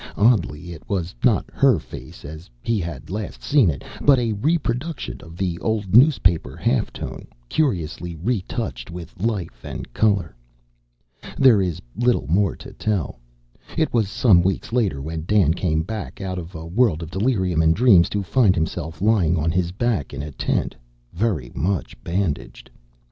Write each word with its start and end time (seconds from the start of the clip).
Oddly, 0.17 0.73
it 0.73 0.81
was 0.89 1.13
not 1.23 1.45
her 1.53 1.77
face 1.77 2.25
as 2.25 2.49
he 2.63 2.79
had 2.79 3.11
last 3.11 3.43
seen 3.43 3.69
it, 3.69 3.83
but 4.01 4.17
a 4.17 4.33
reproduction 4.33 5.21
of 5.21 5.37
the 5.37 5.59
old 5.59 5.95
newspaper 5.95 6.57
half 6.57 6.91
tone, 6.91 7.27
curiously 7.49 8.15
retouched 8.15 8.89
with 8.89 9.21
life 9.21 9.63
and 9.63 9.93
color. 9.93 10.35
There 11.37 11.61
is 11.61 11.83
little 11.95 12.25
more 12.25 12.55
to 12.55 12.73
tell. 12.73 13.19
It 13.77 13.93
was 13.93 14.09
some 14.09 14.41
weeks 14.41 14.73
later 14.73 15.03
when 15.03 15.25
Dan 15.27 15.53
came 15.53 15.83
back 15.83 16.19
out 16.19 16.39
of 16.39 16.55
a 16.55 16.65
world 16.65 17.03
of 17.03 17.11
delirium 17.11 17.61
and 17.61 17.75
dreams, 17.75 18.09
to 18.09 18.23
find 18.23 18.55
himself 18.55 19.03
lying 19.03 19.37
on 19.37 19.51
his 19.51 19.71
back 19.71 20.15
in 20.15 20.23
a 20.23 20.31
tent, 20.31 20.73
very 21.13 21.51
much 21.53 21.95
bandaged. 22.03 22.71